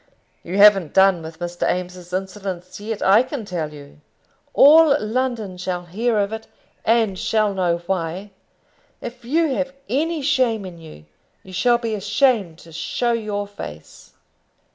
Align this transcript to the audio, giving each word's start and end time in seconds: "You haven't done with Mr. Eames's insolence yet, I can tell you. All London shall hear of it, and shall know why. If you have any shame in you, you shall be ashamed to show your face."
"You 0.41 0.57
haven't 0.57 0.95
done 0.95 1.21
with 1.21 1.37
Mr. 1.37 1.71
Eames's 1.71 2.11
insolence 2.11 2.79
yet, 2.79 3.03
I 3.03 3.21
can 3.21 3.45
tell 3.45 3.71
you. 3.71 4.01
All 4.55 4.97
London 4.99 5.57
shall 5.59 5.85
hear 5.85 6.17
of 6.17 6.33
it, 6.33 6.47
and 6.83 7.19
shall 7.19 7.53
know 7.53 7.77
why. 7.85 8.31
If 8.99 9.23
you 9.23 9.53
have 9.53 9.73
any 9.87 10.23
shame 10.23 10.65
in 10.65 10.79
you, 10.79 11.05
you 11.43 11.53
shall 11.53 11.77
be 11.77 11.93
ashamed 11.93 12.57
to 12.63 12.71
show 12.71 13.11
your 13.11 13.45
face." 13.45 14.13